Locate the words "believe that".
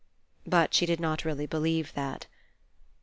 1.45-2.25